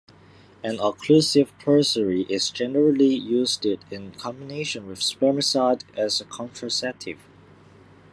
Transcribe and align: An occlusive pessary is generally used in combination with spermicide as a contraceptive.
An 0.63 0.77
occlusive 0.79 1.49
pessary 1.59 2.21
is 2.27 2.49
generally 2.49 3.13
used 3.13 3.67
in 3.67 4.11
combination 4.13 4.87
with 4.87 4.99
spermicide 4.99 5.83
as 5.95 6.19
a 6.19 6.25
contraceptive. 6.25 7.19